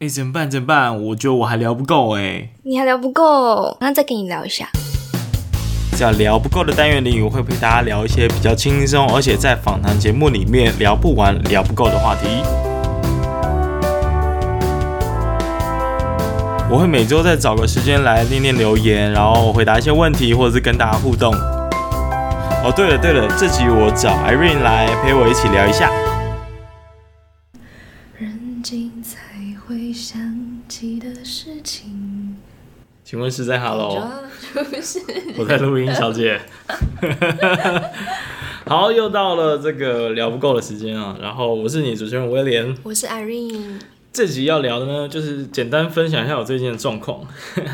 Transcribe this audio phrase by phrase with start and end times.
[0.00, 0.48] 哎、欸，怎么办？
[0.48, 1.02] 怎么办？
[1.06, 2.50] 我觉得我还聊不够哎。
[2.62, 4.68] 你还聊不够，那再跟你聊一下。
[5.96, 12.28] 在聊不够的单元里，我会陪大家聊一些比较轻松，而且在访谈节目里面聊不完、聊不够的话题。
[16.70, 21.34] 我会每周再找个时间来念念留言，然后回答一些问题，或者是跟大家互动。
[21.34, 25.90] 哦，对了对了，这集我找 Irene 来陪我一起聊一下。
[33.04, 33.98] 请问是在 Hello？
[34.52, 35.00] 不是
[35.38, 36.40] 我在录音，小姐。
[38.66, 41.16] 好，又到了这个聊不够的时间啊！
[41.22, 43.80] 然后我是你主持人威廉，我是 Irene。
[44.12, 47.26] 这集要聊的呢，就是简单分享一下我最近的状况，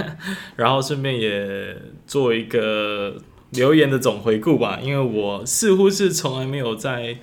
[0.55, 3.16] 然后顺便也做一个
[3.50, 4.78] 留言的总回顾吧。
[4.80, 7.16] 因为我似乎是从来没有在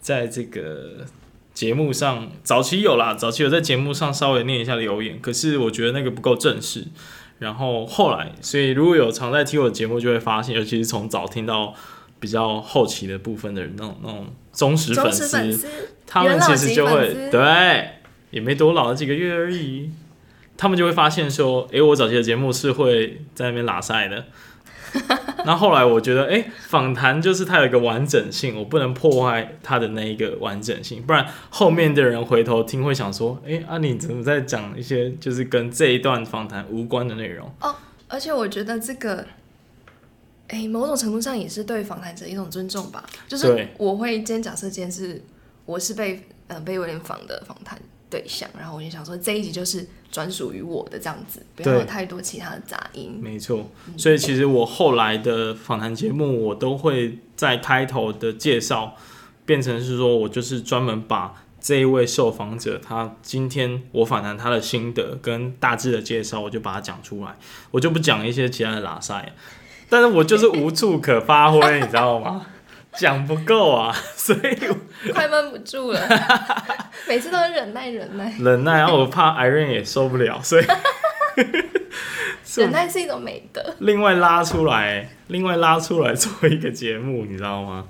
[0.00, 1.06] 在这个
[1.58, 6.86] 节目上，早期有啦，早期有在节目上稍微念一下留言，可是我觉得那个不够正式。
[7.40, 11.74] 然后后来，所以如果有常在听我的节目，就会发现，尤其是从早听到
[12.20, 15.66] 比较后期的部分的人，那种那种忠实粉丝，粉丝
[16.06, 17.90] 他们其实就会对，
[18.30, 19.90] 也没多老了，几个月而已，
[20.56, 24.26] 他们就会发现说，诶，我早期的节目是会在那边拉赛的。
[25.48, 37.50] 那后来我觉得，哎、欸，访谈就是它有一个完整性，我不能破坏它的那一个完整性，不然后面的人回头听会想说，哎、欸，啊，你怎么在讲一些就是跟这一段访谈无关的内容？
[37.62, 37.74] 哦，
[38.08, 39.24] 而且我觉得这个，
[40.48, 43.02] 哎、欸，某种程度上也是对访谈者一种尊重吧。
[43.26, 45.24] 就是我会今天假设今天是
[45.64, 49.86] 我是被呃被威廉访的访谈对象，然后我就想说这一集就是。
[50.10, 53.20] 专属于我的这样子，不要有太多其他的杂音。
[53.22, 58.96] 没错，所以其实我后来的访谈节目，我都会在开头的介绍
[59.44, 67.36] 变成是说，我就是专门把这一位受访者他今天我访谈他的心得跟大致的介绍，我就把它讲出来，
[67.70, 69.34] 我就不讲一些其他的拉塞，
[69.90, 72.46] 但是我就是无处可发挥，你知道吗？
[72.94, 76.00] 讲不够啊， 所以快闷不住了，
[77.08, 80.64] 每次都是忍耐忍耐忍耐，然后我怕 Irene 也受不了，所以
[82.56, 83.62] 忍耐是一种美德。
[83.80, 87.84] 另外拉出来，另外拉出来做一个节目，你知道吗？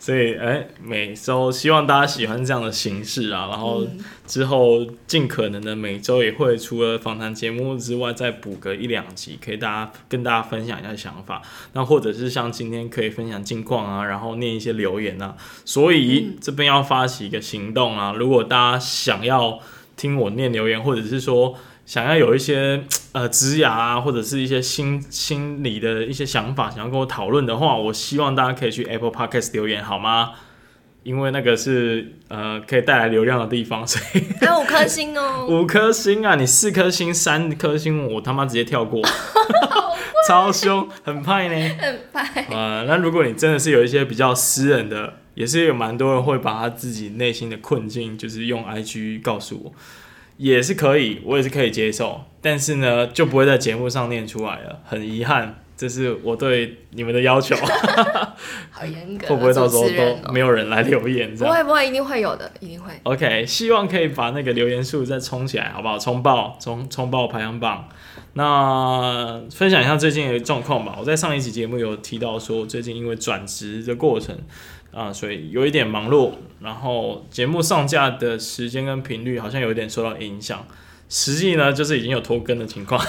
[0.00, 3.86] 所以，哎、欸，每周希望大家喜欢这样的形式啊，然后
[4.26, 11.42] 之后尽可能的每周也会除了访谈节目之外，再补个一两集，可以大家跟大家分享一下想法。
[11.74, 15.36] 那或者是像今天可以分享近况啊，然后念一些留言啊。
[15.66, 19.60] 所以这边要发起一个行动啊，如果大家想要
[19.96, 21.54] 听我念留言，或者是说。
[21.90, 30.34] 想要有一些呃职涯啊，或者是一些心心理的一些想法，想要跟我讨论的话，我希望大家可以去 Apple Podcast 留言，好吗？
[31.02, 36.36] 因为那个是呃可以带来流量的地方，所以还有五颗星哦， 五颗星啊！
[36.36, 39.02] 你四颗星、三颗星，我他妈直接跳过，
[40.28, 42.46] 超凶，很派呢，很派。
[42.52, 49.72] 呃，那如果你真的是有一些比较私人的，也是有蛮多人会把他自己内心的困境，就是用 IG 告诉我。
[50.40, 57.54] 也是可以，我也是可以接受，但是呢，就不会在节目上念出来了，很遗憾，这是我对你们的要求。
[58.70, 61.34] 好严格，会不会到时候都没有人来留言？
[61.36, 62.90] 不会不会，一定会有的，一定会。
[63.02, 65.98] OK，希望可以把那个留言数再冲起来，好不好？
[65.98, 67.86] 冲爆，冲冲爆排行榜。
[68.32, 70.96] 那分享一下最近的状况吧。
[70.98, 74.38] 我在上一集节目有提到说，最近因为转职的过程。
[74.92, 80.66] 啊，所以有一点忙碌，然后节目上架的时间跟频率好像有一点受到影响。
[81.08, 83.00] 实际呢，就是已经有拖更的情况。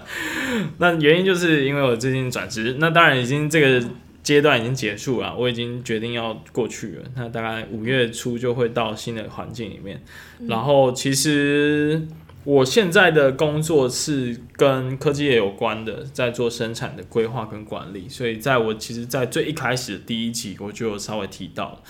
[0.78, 3.88] 那原因就是因为我最近转职，那当然已经这个
[4.22, 7.04] 阶段已经结束了，我已经决定要过去了。
[7.14, 10.02] 那大概五月初就会到新的环境里面，
[10.48, 12.06] 然后其实。
[12.48, 21.82] 我现在的工作是跟科技业有关的，在做生产的规划跟管理，所以在我其实，在最一开始的第一集，我就有稍微提到，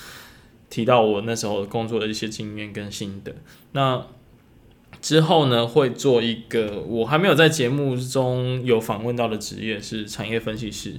[0.69, 3.37] 提到我那时候工作的一些经验跟心得。
[3.71, 4.05] 那
[5.01, 10.95] 之后呢，会做一个我还没有在节目中有访问到的职业是产业分析师。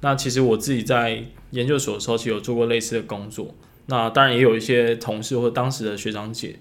[0.00, 3.54] 那其实我自己在研究所的时候，其实有做过类似的工作。
[3.88, 6.56] 那当然也有一些同事或当时的学长姐。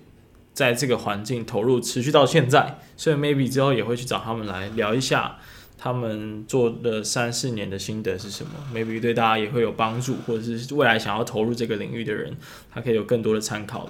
[0.53, 5.37] 在这个环境投入持续到现在，所以 maybe 之后也会去找他们来聊一下
[5.77, 12.35] 他们做的三四年的心得是什么，maybe 对大家也会有帮助，或者是未来想要投入这个领域的人，
[12.69, 13.89] 他可以有更多的参考。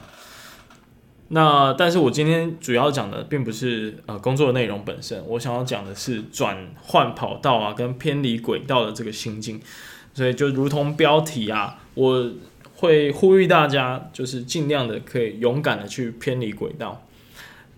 [1.29, 9.59] 那但是我今天主要讲的并不是呃工作的内容本身，我想要讲的是转换跑道啊跟偏离轨道的这个心境，
[10.13, 12.31] 所以就如同标题啊，我。
[12.81, 17.07] 会呼吁大家，就是尽量的可以勇敢的去偏离轨道。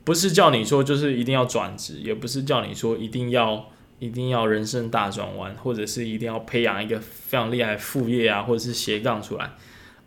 [0.03, 3.69] 不是叫你说就是一定要转职，也不是叫你说一定要
[3.99, 9.51] 一定要人生大转弯，或者是一定要培养一个非常厉害副业啊，或者是斜杠出来，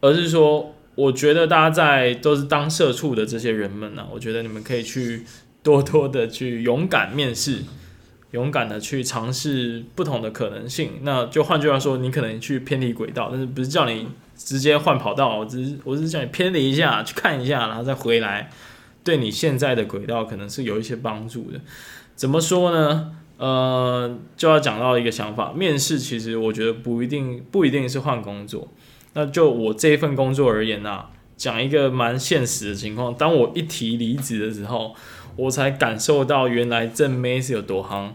[0.01, 5.25] 而是说，我觉得大家在都是当社畜的这些人们呢、我觉得你们可以去
[5.63, 7.61] 多多的去勇敢面试，
[8.33, 10.93] 勇敢的去尝试不同的可能性。
[11.03, 18.51] 那就换句话说，你可能去偏离轨道，但是不是叫你直接换跑道，我只是我只是叫你偏离一下，去看一下，然后再回来。
[19.03, 21.61] 对你现在的轨道可能是有一些帮助的，
[22.15, 23.13] 怎么说呢？
[23.39, 28.67] 呃，就要讲到一个想法，面试其实我觉得不一定不一定是换工作。
[29.13, 34.95] 那就我这一份工作而言啊，讲一个蛮现实的情况，当我一提离职的时候，
[35.37, 38.11] 我才感受到原来正妹是有多夯，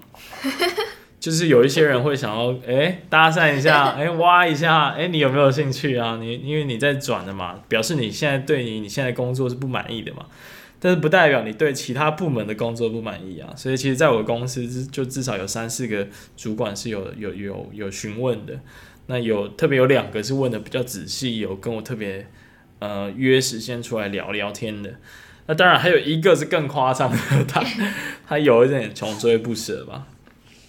[1.22, 6.18] 就是有一些人会想要哎搭讪一下， 哎挖一下，哎你有没有兴趣啊？
[6.20, 10.26] 你因为你在转的嘛，表示你现在对你你现在工作是不满意的嘛。
[10.84, 18.60] 但是不代表你对其他部门的工作不满意啊，所以其实在我公司就至少有三四个主管是有有有有询问的，
[19.06, 22.26] 那有特别有两个是问的比较仔细，有跟我特别
[22.80, 24.96] 呃约时间出来聊聊天的，
[25.46, 27.64] 那当然还有一个是更夸张的，他
[28.28, 30.08] 他有一点穷追不舍吧，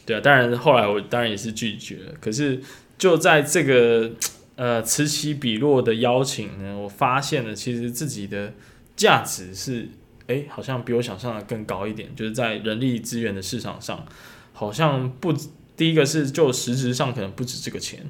[0.07, 2.61] 对啊，当然后来我当然也是拒绝了，可是
[2.99, 4.11] 就在这个
[4.57, 8.53] 呃此起彼落的邀请呢，我发现了其实自己的
[8.97, 9.89] 价值是。
[10.29, 14.07] 诶，好像比我想象的更高一点，就是在人力资源的市场上，
[14.53, 15.35] 好像不，
[15.77, 18.07] 第一个是就实质上可能不止这个钱，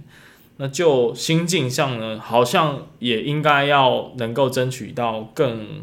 [0.58, 5.82] 那就心境上呢，好像也应该要能够争取到更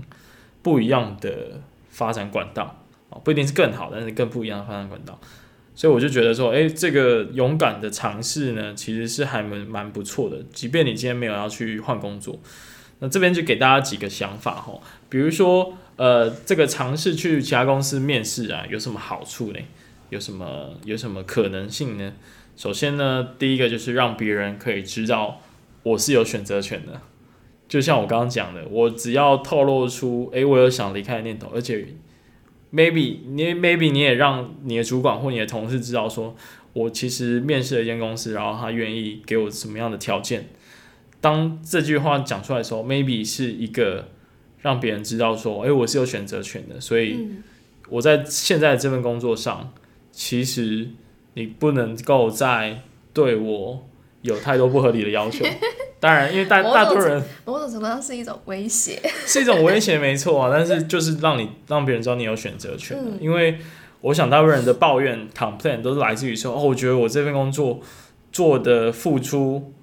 [0.61, 1.59] 不一样的
[1.89, 5.19] 发展管道啊，不一定是更好，但是更不一样的发展管道，
[5.79, 12.37] 所以我就觉得说，诶，这个勇敢的尝试呢，其实是还蛮蛮不错的，即便你今天没有要去换工作，
[12.99, 15.77] 那这边就给大家几个想法哈，比如说。
[15.99, 19.59] 呃，这个尝试去其他公司面试啊，有什么好处呢？
[20.09, 22.13] 有什么有什么可能性呢？
[22.55, 25.41] 首先呢，第一个就是让别人可以知道
[25.83, 27.01] 我是有选择权的。
[27.67, 31.85] 就像我刚刚讲的，我只要透露出，诶，我有想离开的念头，而且
[32.73, 36.35] maybe 你 maybe 你也让你的主管或你的同事知道，说
[36.73, 40.49] 我其实面试了一间公司，然后他愿意给我什么样的条件。
[41.21, 44.09] 当这句话讲出来的时候，maybe 是一个。
[44.61, 47.29] 让别人知道说，诶、欸，我是有选择权的，所以
[47.87, 49.71] 我在现在这份工作上，
[50.11, 50.89] 其实
[51.35, 52.81] 你不能够再
[53.13, 53.87] 对我
[54.21, 55.45] 有太多不合理的要求。
[55.99, 60.49] 当然，因为大大多数人某种程度上是一种威胁， 是一种威胁，没错啊。
[60.53, 63.57] 但是就是让你让别人知道你有选择权，嗯，因为
[64.01, 67.79] 我想大部分人的抱怨 complain 都是来自于说，哦，我觉得我这份工作
[68.31, 69.73] 做的付出。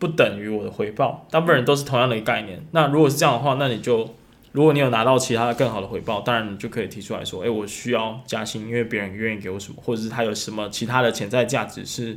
[0.00, 2.58] 不等于我的回报，大部分人都是同样的一个概念。
[2.70, 4.08] 那如果是这样的话，那你就，
[4.52, 12.16] 如果你有拿到其他的更好的回报，当然你就可以提出来说，诶、欸，我需要加薪，因为别人愿意给我什么，或者是他有什么其他的潜在价值是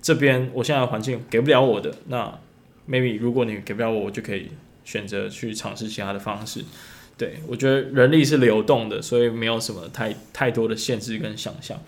[0.00, 1.92] 这边我现在的环境给不了我的。
[2.06, 2.32] 那
[2.88, 4.50] maybe 如果你给不了我，我就可以
[4.84, 6.64] 选择去尝试其他的方式。
[7.16, 11.80] 对，我觉得人力是流动的，所以没有什么太太多的限制跟想象。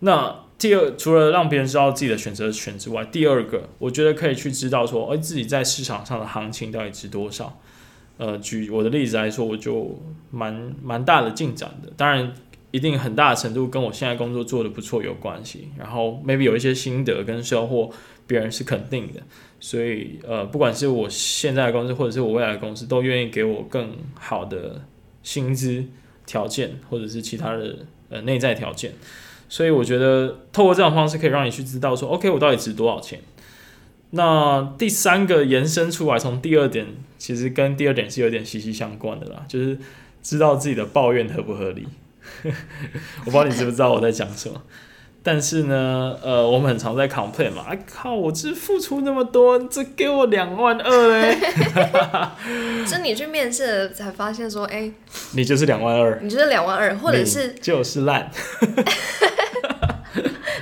[0.00, 7.60] 那第二，除了让别人知道自己的选择权之外，第二个，我觉得可以去知道说，哎，自己在市场上的行情到底值多少。
[8.16, 10.00] 呃，举我的例子来说，我就
[10.30, 11.92] 蛮蛮大的进展的。
[11.96, 12.32] 当然，
[12.70, 15.68] 一定很大程度跟我现在工作做得不错有关系。
[15.78, 17.90] 然后，maybe 有一些心得跟收获，
[18.26, 19.20] 别人是肯定的。
[19.64, 24.82] 所以，呃，不管是我现在的公司，或者是我未来的公司，都愿意给我更好的
[25.22, 25.84] 薪资
[26.26, 27.76] 条件，或者是其他的
[28.08, 28.92] 呃内在条件。
[29.48, 33.20] 所以我觉得透过这种方式可以让你去知道说，OK，我到底值多少钱。
[34.10, 39.78] 那第三个延伸出来，从第二点其实跟第二点是有点息息相关的啦，就是
[40.24, 41.86] 知道自己的抱怨合不合理。
[42.44, 42.50] 我
[43.26, 44.60] 不知道你知不知道我在讲什么。
[45.24, 51.36] 但是呢，呃，我们很常在 complain 嘛，哎靠，我这付出那么多，这给我两万二嘞。
[52.84, 54.92] 所 以你去面试才发现说，哎、欸，
[55.34, 58.28] 你就是两万二，你就是两万二，或者是就是烂。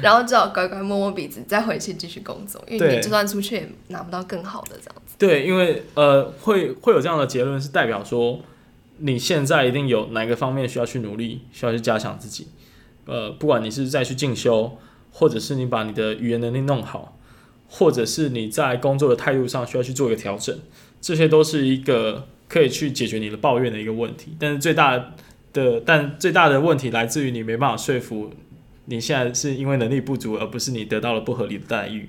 [0.03, 5.15] 然后只好乖乖摸摸鼻子，再回去继续工作，因为你就算出去也拿不到更好的这样子。
[5.19, 8.41] 对，因为呃，会会有这样的结论，是代表说
[8.99, 12.49] 你现在一定有哪个方面需要去努力，需要去加强自己。
[13.07, 14.79] 呃，不管你是再去进修，
[15.11, 17.19] 或者是你把你的语言能力弄好，
[17.69, 20.59] 或者是你在工作的态度上需要去做一个调整，
[21.01, 24.37] 这些都是一个可以去解决你的抱怨的一个问题。
[24.39, 25.13] 但是最大
[25.53, 28.33] 的，但最大的问题来自于你没办法说服。
[28.87, 32.09] 你现在是因为能力不足，而不是你得到了不合理的待遇，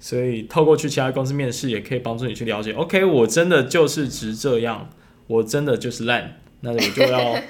[0.00, 2.72] 所以透过去其他公司面试，也可以帮助你去了解。
[2.72, 4.90] OK，我真的就是值这样，
[5.28, 7.40] 我真的就是烂，那我就要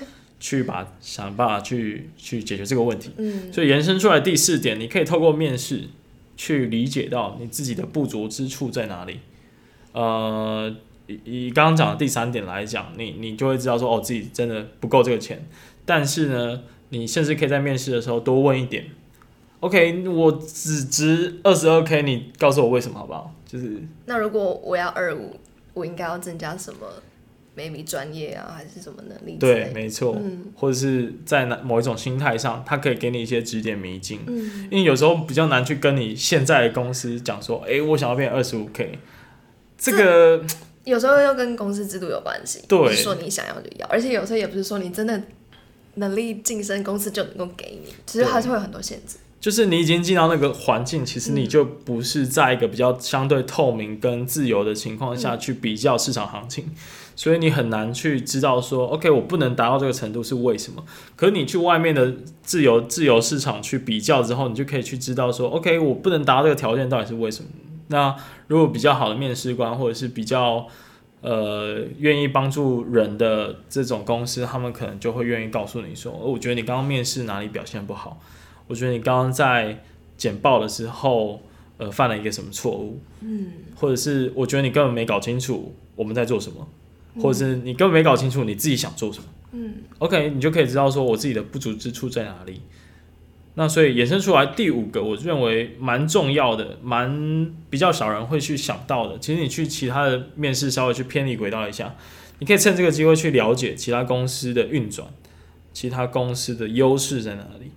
[0.41, 3.13] 去把想办法去去解决这个问题。
[3.19, 5.85] 嗯，所以延伸出来第四点，你可以透过面试
[6.37, 9.21] 去理解到你自己的不足之处在哪里。
[9.93, 10.75] 呃，
[11.07, 15.47] 以以刚刚讲的第三点来讲，你你就会知道说，哦，自己真的不够这个钱。
[15.85, 18.87] 但是呢，你甚至可以在面试的时候多问一点。
[19.61, 23.35] OK，我只值二十二 K，你告诉我为什么好不好？
[23.47, 25.37] 就是那如果我要二五，
[25.75, 26.87] 我应该要增加什么
[27.61, 29.37] ？maybe 专业啊，还是什么能力？
[29.39, 30.17] 对，没错。
[30.19, 34.21] 嗯，或者是在某一种心态上，他可以给你一些指点迷津。
[34.27, 38.99] 嗯，因为有时候比较难去跟你现在的公司讲说，哎、欸，我想要变二十五 K，
[39.77, 40.43] 这个
[40.85, 42.63] 有时候又跟公司制度有关系。
[42.67, 45.23] 对，说你想要就要，而且有时候也不是说你真的
[45.97, 49.19] 能力晋升，公司就能够给你，其实还是会有很多限制。
[49.41, 56.73] 就是你已经进到那个环境，其实你就不是在一个比较相对透明跟自由的情况下去比较市场行情，嗯，
[57.21, 60.83] 所以你很难去知道说，OK，我不能达到这个程度是为什么？
[61.17, 67.51] 可是你去外面的自由自由市场去比较之后，你就可以去知道说，OK，我不能达到这个条件到底是为什么？
[67.89, 70.67] 那如果比较好的面试官或者是比较
[71.21, 78.19] 呃愿意帮助人的这种公司，他们可能就会愿意告诉你说，哦，我觉得你刚刚面试哪里表现不好。
[78.67, 79.85] 我觉得你刚刚在
[80.17, 81.43] 简报的时候，
[81.77, 82.99] 呃，犯了一个什么错误？
[83.21, 86.67] 嗯，或者是我觉得你根本没搞清楚我们在做什么，嗯，
[87.17, 89.25] 或者是你根本没搞清楚你自己想做什么。
[89.53, 92.61] 嗯，OK，你就可以知道说我自己的不足之处在哪里。
[93.55, 99.19] 那所以衍生出来第五个，我认为蛮重要的，蛮比较少人会去想到的。
[99.19, 101.97] 其实你去其他的面试稍微去偏离轨道一下，
[102.39, 105.09] 你可以趁这个机会去了解其他公司的运转，
[105.73, 107.73] 其他公司的优势在哪里。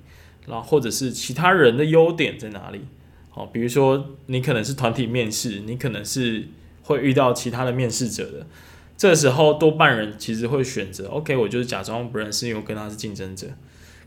[0.46, 2.82] 然后或者是其他人的优点在哪里？
[3.30, 6.50] 好，比如说你可能是团体面试，你可能是
[6.84, 8.46] 会遇到其他的面试者的，
[8.96, 13.48] 这时候多半人其实会选择 OK，我就是假装不认识，因为我跟他是竞争者。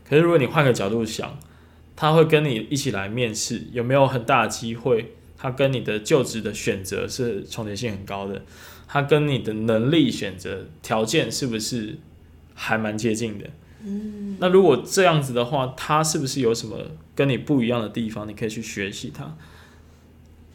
[0.07, 1.37] 可是如果你换个角度想，
[1.95, 5.13] 他会跟你一起来面试，有没有很大的机会？
[5.37, 8.41] 他跟你的就职的选择是重叠性很高的，
[8.87, 11.99] 他跟你的能力选择条件是不是
[12.55, 13.45] 还蛮接近的？
[13.83, 16.77] 嗯，那如果这样子的话，他是不是有什么
[17.13, 18.27] 跟你不一样的地方？
[18.27, 19.25] 你可以去学习他。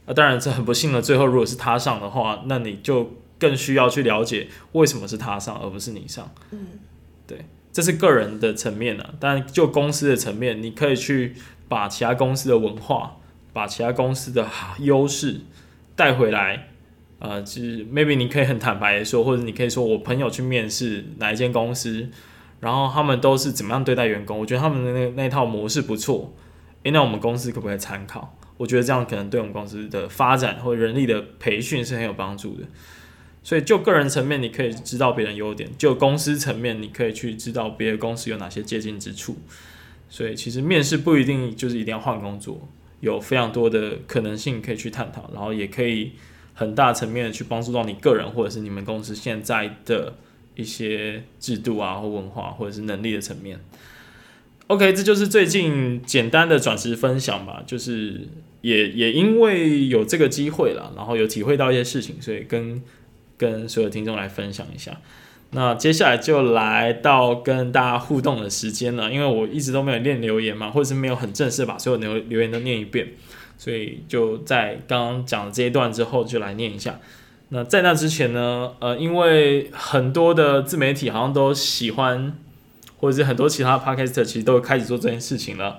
[0.07, 3.13] 啊，当然这很不幸的，最后如果是他上的话，那你就
[3.43, 6.33] 更需要去了解为什么是他上而不是你上。
[6.53, 6.59] 嗯，
[7.27, 9.15] 对，这是个人的层面啊。
[9.19, 11.35] 但就公司的层面，你可以去
[11.69, 13.17] 把其他公司的文化，
[13.53, 14.47] 把其他公司的
[14.79, 15.41] 优势
[15.97, 16.69] 带回来。
[17.19, 22.09] 呃，就是 maybe 你可以很坦白的说，或者你可以说我朋友去面试哪一间公司。
[22.61, 24.39] 然后他们都是怎么样对待员工？
[24.39, 26.33] 我觉得他们的那那套模式不错，
[26.85, 28.37] 诶，那我们公司可不可以参考？
[28.57, 32.65] 我觉得这样可能对我们公司的发展或人力的培训是很有帮助的。
[33.43, 39.37] 所以就个人层面，你可以知道别人优点；就公司层面，你可以去知道别的公司有哪些接近之处。
[40.09, 42.69] 所以其实面试不一定就是一定要换工作，
[43.01, 46.13] 有非常多的可能性可以去探讨，然后也可以
[46.55, 50.15] 很大层面的去帮助到你个人或者是你们公司现在的。
[50.55, 53.59] 一些制度啊，或文化，或者是能力的层面。
[54.67, 57.63] OK，这就是最近简单的转职分享吧。
[57.67, 58.29] 就是
[58.61, 62.83] 也也因为有这个机会了，然后有体会到一些事情，所以跟
[63.43, 64.97] 跟所有听众来分享一下。
[65.51, 73.09] 那接下来就来到跟大家互动的时间了，因为我一直都没有念留言嘛，或者是没有很正式把所有留留言都念一遍，
[73.59, 76.99] 所以就在刚刚讲的这一段之后，就来念一下。
[77.51, 82.33] 那在那之前呢，呃，因为很多的自媒体好像都喜欢，
[82.97, 85.79] 或者是很多其他 p o d c a s t 其实都开始做这件事情了，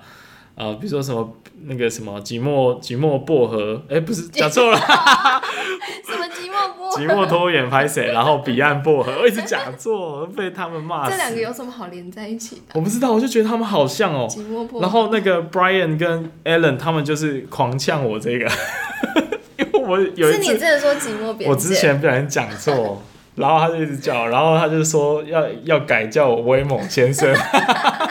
[0.56, 6.96] 呃，比如说什么那个什么寂寞寂寞薄荷，哎，不是 讲错了，什么寂寞薄荷？
[6.96, 8.12] 寂寞拖延拍谁？
[8.12, 11.10] 然后彼岸薄荷，我一直讲错，被他们骂死。
[11.10, 12.74] 这两个有什么好连在一起的？
[12.74, 14.28] 我不知道，我就觉得他们好像哦。
[14.30, 14.80] 寂寞薄荷。
[14.80, 18.48] 然后那个 Brian 跟 Alan 他们就是狂呛我这个。
[19.56, 23.00] 因为我有一次，是你真的说寂寞边，我之前不小心讲错，
[23.36, 27.32] 然后他就一直叫，然后他就说要要改叫我威猛先生，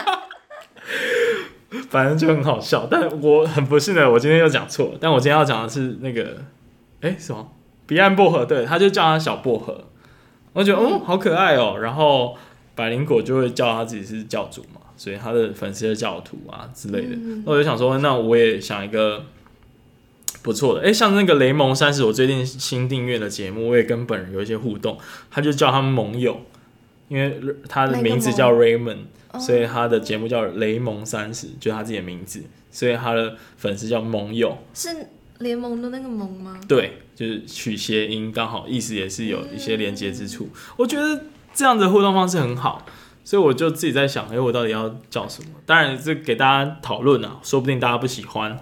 [1.94, 2.88] 反正就很好笑。
[2.90, 4.94] 但我很不幸的，我今天又讲错。
[4.98, 6.42] 但我今天要讲的是那个，
[7.00, 7.52] 哎、欸，什么
[7.86, 8.44] 彼岸薄荷？
[8.44, 9.84] 对，他就叫他小薄荷。
[10.52, 11.78] 我觉得哦，好可爱哦。
[11.80, 12.36] 然后
[12.74, 17.16] 百灵果就会叫他自己是教主嘛，所以他的粉丝是教徒啊之类的。
[17.46, 19.26] 那我就想说，那我也想一个。
[20.42, 24.98] 不错的，哎、欸，像那个雷蒙三十，我最近新订阅的节目，我也跟本人有一些互动，
[25.30, 26.38] 他就叫他们盟友，
[27.08, 29.04] 因为他的名字叫 Raymond，
[29.38, 34.88] 所以他的节目叫雷蒙三十，就是他自己的名字，所以他的粉丝叫盟友，是
[35.38, 36.58] 联盟的那个盟吗？
[36.68, 40.48] 对，就是取谐音，刚好意思也是有一些连接之处。
[40.76, 42.86] 我觉得这样的互动方式很好，
[43.24, 45.50] 所以我就自己在想，哎、欸，我到底要叫什么？
[45.66, 48.58] 当然是给大家讨论啊，说不定大家不喜欢，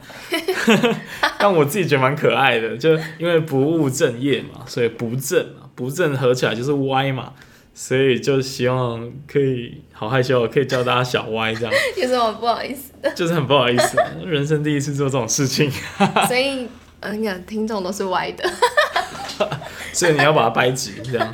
[1.38, 7.32] 但我自己觉得蛮可爱的，就因为不务正业嘛，所以不正嘛，不正合起来就是歪嘛，
[7.74, 11.72] 所以就希望可以好害羞，可以叫大家小歪这样。
[11.96, 13.10] 有什么不好意思的？
[13.16, 15.70] 就是很不好意思，人生第一次做这种事情，
[16.28, 16.68] 所以
[17.00, 18.48] 嗯，你看听众都是歪的，
[19.92, 21.30] 所以你要把它掰直这样，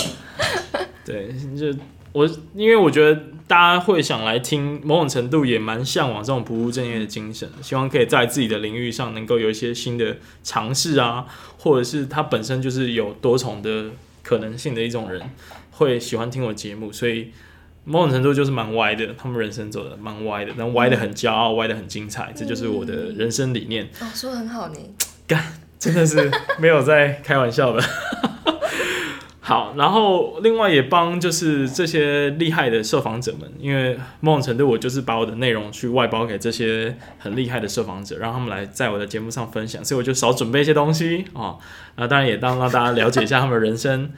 [1.05, 1.79] 对，就。
[2.13, 11.27] 我因为我觉得大家会想来听，某种程度也蛮向往这种不务正业的精神，希望可以在自己的领域上能够有一些新的尝试啊，
[11.59, 13.91] 或者是他本身就是有多重的
[14.23, 15.23] 可能性的一种人，
[15.79, 17.31] 会喜欢听我节目，所以
[17.85, 23.89] 某种程度就是蛮歪的，他们人生走的蛮歪的，但歪的很骄傲，歪的很精彩，这就是我的人生理念。
[24.01, 24.79] 哦，说的很好呢，
[25.29, 25.43] 干，
[25.79, 27.83] 真的是没有在开玩笑的。
[29.41, 41.57] 好，然后另外也帮就是这些厉害的受访者们，因为某种程度我就是把我的内容去外包给这些很厉害的受访者，让他们来在我的节目上分享，所以我就少准备一些东西啊，
[41.97, 44.11] 那当然也当让大家了解一下他们的人生。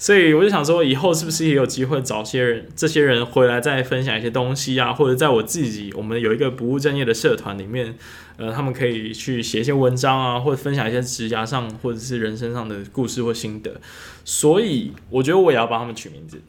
[0.00, 4.94] 所以我就想说，以后是不是也有机会找些人，这些人回来再分享一些东西啊？
[4.94, 7.94] 或者在我自己，我们有一个不务正业的社团里面，
[8.38, 13.78] 呃，他们可以去写一些文章啊，或者分享一些职涯上或者是人生上的故事或心得。
[14.24, 16.40] 所以我觉得我也要帮他们取名字。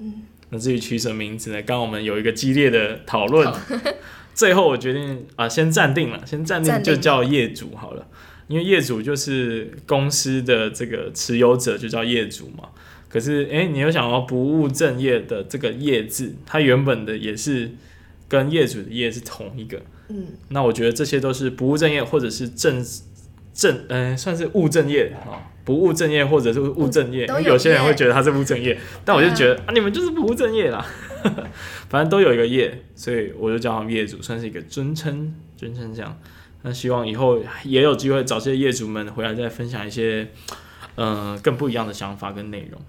[0.00, 1.62] 嗯，那至于取什么名字呢？
[1.62, 3.48] 刚刚我们有一个激烈的讨论，
[4.34, 8.08] 最后我决定啊，先暂定了，先暂定就叫业主好了。
[8.48, 12.68] 因为业主就是公司的这个持有者，就叫业主嘛。
[13.08, 17.70] 可是，诶，你又想要不务正业的这个业字，它原本的也是
[18.28, 19.80] 跟业主的业是同一个。
[20.08, 22.84] 嗯，那我觉得这些都是不务正业，或者是正
[23.54, 25.52] 正，嗯，算是务正业啊。
[25.64, 30.86] 不务正业或者是务正业，因为有些人会觉得他是务正业，但我就觉得啊，你们就是不务正业啦。
[31.90, 36.16] 反正都有一个业，所以我就叫他们业主，算是一个尊称，尊称这样。
[36.66, 40.28] 那希望以后也有机会找这些业主们回来再分享一些，
[40.96, 42.80] 呃，更不一样的想法跟内容。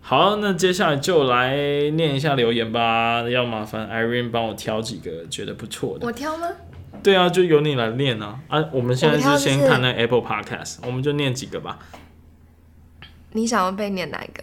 [0.00, 1.54] 好，那接下来就来
[1.90, 3.22] 念一下留言吧。
[3.30, 6.04] 要麻烦 Irene 帮我挑几个觉得不错的。
[6.04, 6.48] 我挑吗？
[7.00, 8.40] 对啊，就由你来念啊。
[8.48, 11.78] 啊，我们现在是先看那 Apple Podcast，我们就念几个吧。
[13.34, 14.42] 你想要被念哪一个？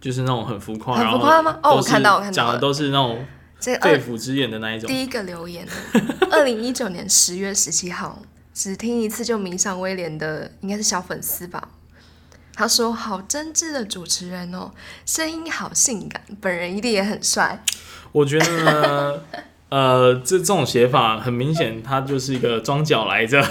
[0.00, 1.60] 就是那种很浮夸，很浮夸吗？
[1.62, 3.24] 哦，我看到，我看到，讲的都是那种。
[3.64, 4.88] 肺腑之言的那一种。
[4.88, 5.66] 第一个留言，
[6.30, 8.22] 二零一九年十月十七号，
[8.52, 11.70] 只听一次就迷上威廉的，应该是小粉丝吧。
[12.56, 14.70] 他说：“好真挚的主持人哦，
[15.04, 17.64] 声音好性感，本人一定也很帅。”
[18.12, 19.20] 我觉得呢，
[19.74, 23.44] 呃，这这种写法很明显，它就是一个装脚来着。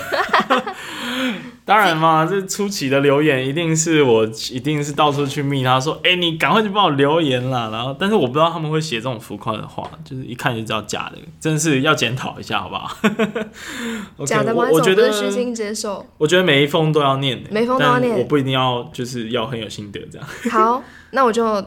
[1.66, 7.70] 当然嘛，这初期的留言一定是我，一定是到处去密他说，哎、欸，你赶快去帮我留言啦。
[7.74, 12.90] 然后，但是我不知道他们会写这种浮夸的话，就是一看就知道假的，真是要检讨一下，好不好？
[14.20, 14.66] okay, 假的吗？
[14.72, 16.06] 我觉得虚心接受。
[16.18, 20.28] 我觉得每一封都要念，每一封都要念，我不一定要就是要很有心得这样。
[20.50, 20.82] 好，
[21.12, 21.66] 那我就。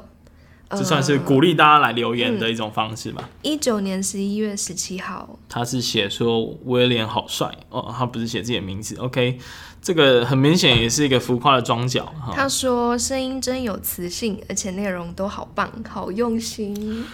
[0.70, 3.28] 这算是鼓励大家来留言的一种方式吧。
[3.42, 8.96] 一九、嗯、年十一月十七号，他是写说威廉好帅哦，他不是写自己的名字。
[8.96, 9.38] OK，
[9.80, 12.12] 这个很明显也是一个浮夸的装脚。
[12.34, 17.04] 他说声音真有磁性，而且内容都好棒，好用心。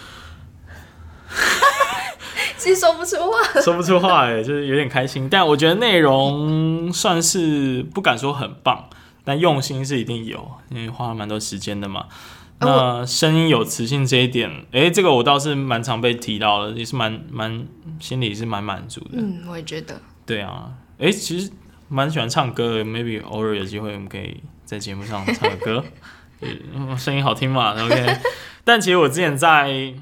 [2.57, 5.27] 其实说不出话，说不出话哎，就是有点开心。
[5.29, 8.89] 但我觉得内容算是不敢说很棒，
[9.23, 12.05] 但用心是一定有，因为花了蛮多时间的嘛。
[12.65, 17.65] 那声音有磁性这一点，哎、欸，这个我倒是蛮常被提到的，也是蛮蛮
[17.99, 19.11] 心里是蛮满足的。
[19.13, 20.01] 嗯，我也觉得。
[20.25, 21.51] 对啊，哎、欸，其实
[21.89, 25.83] 蛮喜欢唱歌的，maybe 偶尔有机会我们可以在节目上唱个歌，
[26.97, 28.17] 声音好听嘛，OK。
[28.63, 29.93] 但其实我之前在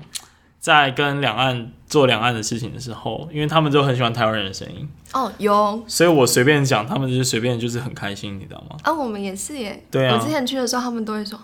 [0.60, 4.88] 在跟两岸做两岸的事情的时候，因为他们都很喜欢台湾人的声音。
[5.14, 5.84] 哦，有。
[5.88, 8.78] 所以我随便讲，他们就是随便就是很开心，你知道吗？
[8.84, 9.84] 啊，我们也是耶。
[9.90, 10.16] 对啊。
[10.16, 11.40] 我之前去的时候，他们都会说。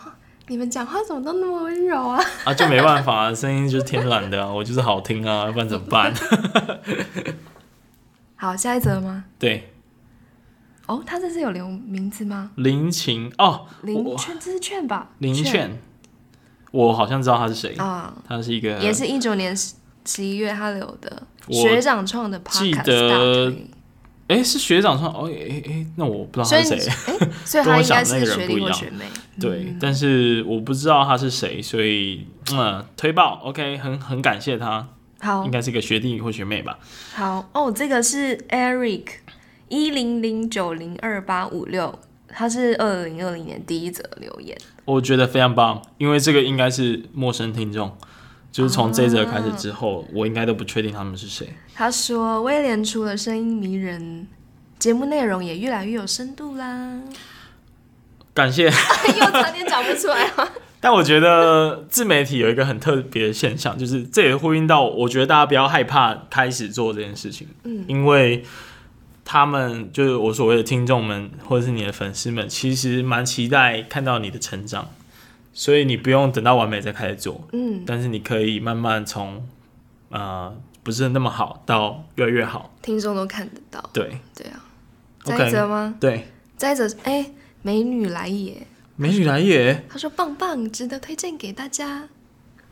[0.50, 2.22] 你们讲话怎么都那么温柔啊？
[2.46, 6.14] 啊，就没办法，啊声音就是天然的啊，我就是好听啊，要不然怎么办？
[8.36, 9.26] 好，下一则吗？
[9.38, 9.74] 对。
[10.86, 12.52] 哦，他这是有留名字吗？
[12.56, 15.10] 林晴哦，林劝，这是券吧？
[15.18, 15.78] 林劝，
[16.72, 19.74] 我好像知道他是谁啊，他是一个，也是一九年十
[20.06, 23.54] 十一月他留的学长创的 Podcast，记得。
[24.28, 26.92] 哎，是学长穿哦，哎哎，那我不知道他是谁，
[27.46, 29.06] 所以他应该是学弟或学妹。
[29.40, 34.88] 对，但是我不知道他是谁，所以嗯，推爆，OK，很很感谢他。
[35.20, 36.78] 好，应该是一个学弟或学妹吧。
[37.14, 39.06] 好哦，这个是 Eric
[39.70, 44.58] 一零零九零二八五六，他是二零二零年第一则留言。
[44.86, 47.98] 我觉得非常棒，因为这个应该是陌生听众。
[48.52, 51.48] 就是从这一则开始之后，啊、我应该都不确定他们是谁。
[51.74, 54.28] 他说威廉除了声音迷人，
[54.80, 57.00] 节目内容也越来越有深度啦。
[58.34, 58.66] 感谢。
[59.20, 60.52] 又差点讲不出来了。
[60.80, 68.44] 但我觉得自媒体有一个很特别的现象，就是这也呼应到，我觉得大家不要害怕开始做这件事情，嗯，因为
[69.26, 74.90] 他们就是我所谓的听众们，或者是你的粉丝们，其实蛮期待看到你的成长，
[75.58, 79.44] 所以你不用等到完美再开始做，嗯，但是你可以慢慢从
[80.10, 84.62] 呃不是那么好到越来越好，听众都看得到，对对啊，
[85.24, 85.96] 再者吗？
[86.00, 87.32] 对，再者，哎，
[87.64, 88.68] 美女来也。
[88.98, 92.08] 美女来也，他说棒棒，值得推荐给大家。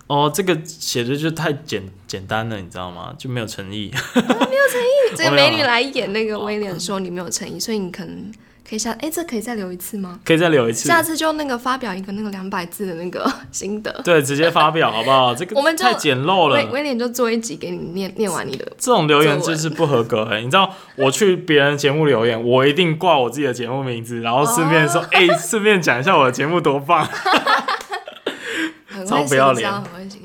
[0.05, 3.15] 哦，这个写的就太简简单了，你知道吗？
[3.17, 4.27] 就没有诚意，啊、没有
[4.69, 5.17] 诚意。
[5.17, 8.31] 这个美女来演那个威廉说你没有诚意，所以你可能。
[8.67, 10.19] 可以下，哎，这可以再留一次吗？
[10.25, 10.87] 可以再留一次。
[10.87, 13.91] 下次就那个发表一个那个两百字的那个 心得。
[14.03, 15.35] 对，直接发表 好不好？
[15.35, 16.65] 这个太简陋了。
[16.71, 18.65] 威廉就做一集给你念念完你的。
[18.77, 20.41] 这种留言真是不合格哎！
[20.41, 27.07] 你知道我去别人节目留言，我一定挂我自己的节目名字，然后顺便说，哎，顺便讲一下我的节目多棒。
[29.05, 29.71] 超不要脸！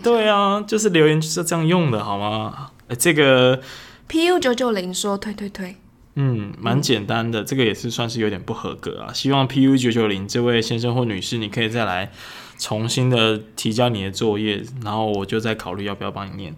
[0.02, 2.70] 对啊，就是留言就是这样用的，好吗？
[2.88, 3.60] 哎，这个
[4.08, 5.76] PU 九九零说推推推。
[6.14, 9.12] 嗯，蛮简单的，嗯、这个也是算是有点不合格啊。
[9.12, 12.10] 希望 PU 九九零这位先生或女士，你可以再来
[12.58, 16.54] 重新的提交你的作业，然后我就再考虑要不要帮你念。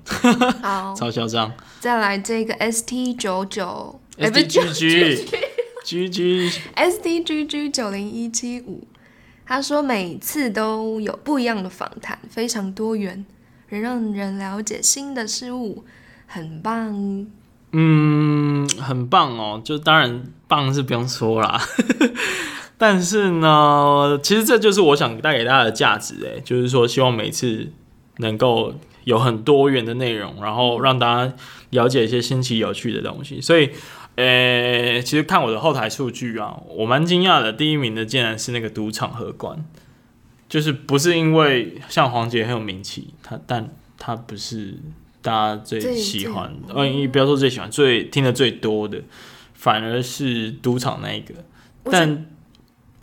[0.63, 1.53] 好， 超嚣张。
[1.81, 5.29] 再来这个 ST 九九，STGG
[5.85, 8.87] GG STGG 九零一七五，
[9.45, 13.25] 他说每次都有不一样的访谈，非常多元，
[13.69, 15.85] 能让人了解新的事物，
[16.27, 17.27] 很棒。
[17.75, 21.59] 嗯，很棒哦，就当然棒是不用说啦，
[22.77, 27.73] 但是呢，其实这就是我想带给大家的价值诶，就是说希望每次
[28.19, 31.35] 能够有很多元的内容，然后让大家
[31.71, 33.41] 了解一些新奇有趣的东西。
[33.41, 33.71] 所以，
[34.17, 39.65] 诶，其实看我的后台数据啊，我蛮惊讶的，第一名的竟然是那个赌场荷官，
[40.47, 44.79] 就是不是因为像黄杰很有名气，他但他不是。
[45.23, 49.01] 大家最喜欢，嗯，你不要说最喜欢，最听的最多的，
[49.55, 51.33] 反而是赌场那一个。
[51.85, 52.27] 但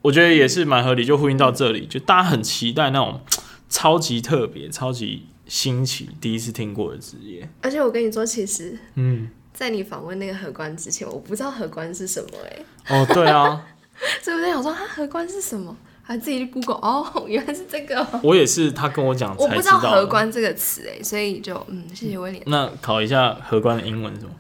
[0.02, 3.22] 我觉得也是蛮合理，就呼应到这里，就大家很期待那种
[3.70, 7.50] 超级特别、超级新奇、第一次听过的职业。
[7.62, 13.02] 而且我跟你说，其实，嗯，在你访问那个荷官之前，我不知道荷官是什么哎、欸。
[13.02, 13.66] 哦，对啊，
[14.22, 15.76] 所以我在想说，他荷官是什么？
[16.10, 18.04] 还自己去 Google 哦， 原来是这个。
[18.24, 19.30] 我也是，他跟我讲。
[19.38, 22.42] 我不知道“荷官”这个词哎，所以就嗯，谢谢威廉。
[22.48, 24.32] 那考一下“荷官”的英文是什么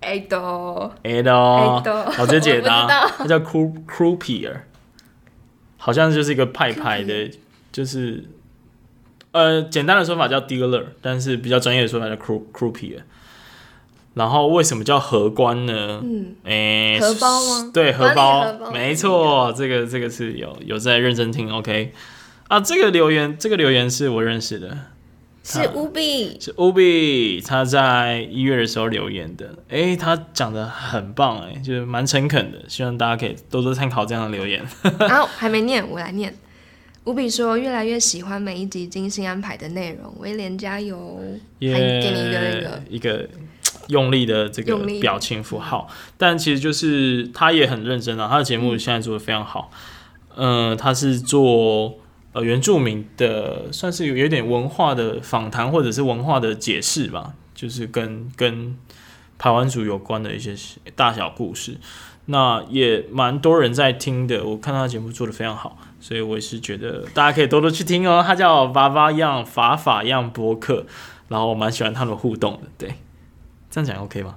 [0.00, 2.86] ？Ado，Ado，好，直接解答。
[3.18, 4.60] 它叫 croupier，
[5.76, 7.30] 好像就是一个派派的，
[7.70, 8.24] 就是
[9.32, 13.02] 呃，简单的说法叫 dealer，但是比较专业的说法叫 croupier。
[14.18, 16.00] 然后为什么叫荷官呢？
[16.02, 17.70] 嗯，诶，荷包吗？
[17.72, 21.92] 对，荷包，荷包没错，这个这个是有有在认真听，OK。
[22.48, 24.76] 啊，这个留言，这个留言是我认识的，
[25.44, 34.66] 是乌比，是乌比，他在一月的时候留言的，诶，他讲的很棒，哎，就是蛮诚恳的，希望大家可以多多参考这样的留言。
[34.98, 36.34] 然后还没念，我来念。
[37.04, 41.20] 乌比说，越来越喜欢每一集精心安排的内容，威廉加油
[41.60, 43.28] ，yeah, 还给你一个那个一个。
[43.88, 48.28] 用力的这个表情符号，但其实就是他也很认真啊。
[48.30, 49.70] 他的节目现在做的非常好，
[50.36, 51.98] 嗯、呃，他是做
[52.32, 58.76] 呃原住民的，算是有有点文化的访谈或者是文化的解释吧，就是跟跟
[59.38, 60.54] 台湾族有关的一些
[60.94, 61.78] 大小故事。
[62.30, 68.22] 那也蛮多人在听的，我看他的节目做的非常好，所以我也是觉得大家可以多多去听哦。
[68.26, 70.84] 他叫娃娃样法法样播客，
[71.28, 72.94] 然后我蛮喜欢他们互动的，对。
[73.70, 74.36] 这样讲 OK 吗？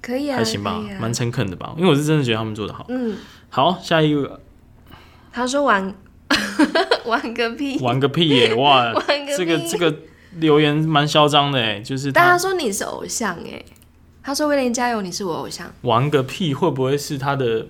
[0.00, 1.72] 可以啊，还行吧，蛮诚恳的吧。
[1.76, 2.86] 嗯、因为我是真的觉得他们做的好。
[2.88, 3.16] 嗯，
[3.50, 4.40] 好，下一个。
[5.32, 5.94] 他说玩
[7.04, 8.54] 玩个屁，玩个屁耶！
[8.54, 8.92] 哇，
[9.36, 9.94] 这个这个
[10.36, 12.12] 留言蛮嚣张的哎，就是。
[12.12, 13.62] 但他说你是偶像哎，
[14.22, 15.70] 他说威廉加油，你是我偶像。
[15.82, 17.66] 玩个屁会不会是他的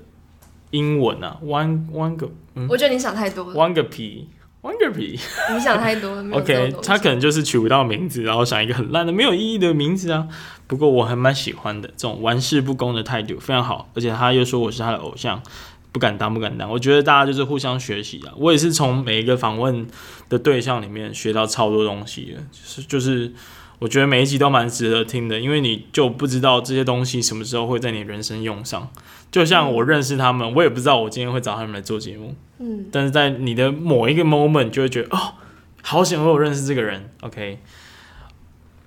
[0.70, 1.38] 英文啊？
[1.42, 3.54] 玩玩个，嗯，我觉得你想太多了。
[3.54, 4.28] 玩个屁。
[4.60, 5.12] Wonderby，
[5.54, 6.24] 你想太多了。
[6.36, 10.26] OK，他可能就是取不到名字，然后想一个很烂的、没有意义的名字啊。
[10.68, 13.90] 不过我还蛮喜欢的，这种玩世不恭的态度非常好。
[13.94, 15.42] 而且他又说我是他的偶像，
[15.90, 16.70] 不敢当，不敢当。
[16.70, 18.32] 我觉得大家就是互相学习啊。
[18.36, 19.84] 我也是从每一个访问
[20.28, 23.32] 的对象里面学到超多东西的，就是就是。
[23.80, 28.90] 我觉得每一集都蛮值得听的，因为你就不知道这些东西什么时候会在你人生用上。
[29.30, 32.34] 就像我认识他们，我也不知道我今天会找他们来做节目。
[32.58, 35.34] 嗯，但是在你的某一个 moment 就会觉得哦，
[35.80, 37.08] 好险我有认识这个人。
[37.20, 37.60] OK，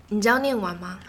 [0.10, 1.00] 你知道念完吗？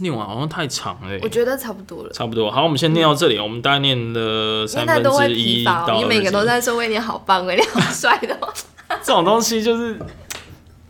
[0.00, 2.12] 念完好像太长了，我觉得差不多了。
[2.12, 3.38] 差不多，好，我们先念到这里。
[3.38, 5.96] 嗯、我们大概念了三分之一到。
[5.96, 8.38] 你每个都在说威廉好棒，威廉好帅的。
[9.02, 9.94] 这种东西就是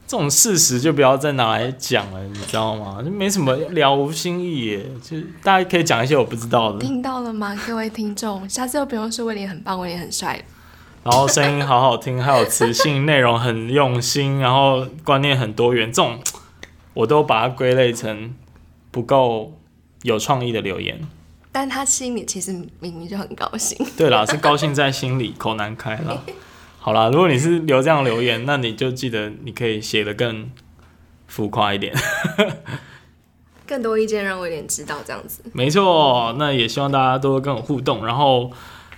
[0.06, 3.02] 这种事实，就不要再拿来讲了，你知道吗？
[3.04, 6.78] 就没什么了无新意耶，就大家可以讲一些我不知道的。
[6.78, 8.48] 听到了吗，各位听众？
[8.48, 10.42] 下次又不用说威廉很棒，威廉很帅。
[11.02, 16.18] 然后声音好好听，还有磁性，内容很用心，然后观念很多元，这种
[16.94, 18.34] 我都把它归类成。
[18.90, 19.58] 不够
[20.02, 21.00] 有创意的留言，
[21.52, 23.76] 但他心里其实明明就很高兴。
[23.96, 26.24] 对啦，是高兴在心里，口难开了。
[26.82, 30.50] 好啦，如果你是留这样留言，那你就记得你可以写的更
[31.26, 31.94] 浮夸一点，
[33.66, 35.42] 更多意见让威廉知道这样子。
[35.52, 38.50] 没错，那也希望大家多跟我互动，然后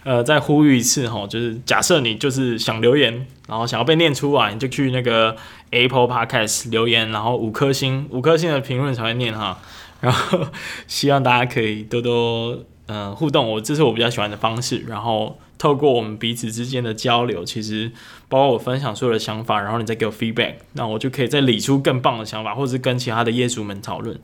[0.05, 5.37] 呃再呼吁一次哈，就是假设你就是想留言，然后想要被念出来，你就去那个
[5.71, 9.59] Apple Podcast 留言，然后五颗星，五颗星的评论才会念哈。
[10.03, 10.47] 然后
[10.87, 14.85] 希望大家可以多多呃互动，我这是我比较喜欢的方式。
[14.89, 17.91] 然后透过我们彼此之间的交流，其实
[18.29, 24.19] 包括我分享所有的想法，然后你再给我 feedback，那我就可以再理出更棒的想法，或者是跟其他的业主们讨论。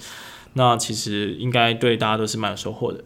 [0.55, 3.05] 那其实应该对大家都是蛮有收获的。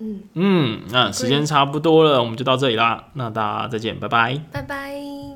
[0.00, 3.06] 嗯嗯，那时间差不多了，我们就到这里啦。
[3.14, 5.34] 那大家再见，拜拜，拜拜。